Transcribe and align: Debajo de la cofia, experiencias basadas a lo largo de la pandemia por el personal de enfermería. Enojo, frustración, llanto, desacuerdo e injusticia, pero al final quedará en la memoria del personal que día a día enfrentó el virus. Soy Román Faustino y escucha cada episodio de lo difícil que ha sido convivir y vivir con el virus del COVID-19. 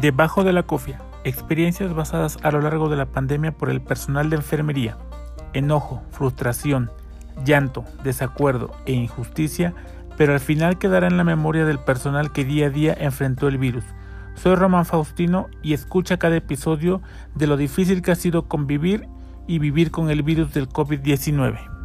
Debajo 0.00 0.44
de 0.44 0.52
la 0.52 0.62
cofia, 0.62 1.00
experiencias 1.24 1.92
basadas 1.92 2.38
a 2.44 2.52
lo 2.52 2.60
largo 2.60 2.88
de 2.88 2.94
la 2.94 3.06
pandemia 3.06 3.50
por 3.50 3.68
el 3.68 3.80
personal 3.80 4.30
de 4.30 4.36
enfermería. 4.36 4.96
Enojo, 5.54 6.04
frustración, 6.12 6.92
llanto, 7.44 7.84
desacuerdo 8.04 8.70
e 8.86 8.92
injusticia, 8.92 9.74
pero 10.16 10.34
al 10.34 10.38
final 10.38 10.78
quedará 10.78 11.08
en 11.08 11.16
la 11.16 11.24
memoria 11.24 11.64
del 11.64 11.80
personal 11.80 12.30
que 12.30 12.44
día 12.44 12.66
a 12.66 12.70
día 12.70 12.96
enfrentó 12.96 13.48
el 13.48 13.58
virus. 13.58 13.82
Soy 14.36 14.54
Román 14.54 14.86
Faustino 14.86 15.48
y 15.64 15.72
escucha 15.72 16.16
cada 16.16 16.36
episodio 16.36 17.02
de 17.34 17.48
lo 17.48 17.56
difícil 17.56 18.00
que 18.00 18.12
ha 18.12 18.14
sido 18.14 18.46
convivir 18.46 19.08
y 19.48 19.58
vivir 19.58 19.90
con 19.90 20.10
el 20.10 20.22
virus 20.22 20.54
del 20.54 20.68
COVID-19. 20.68 21.77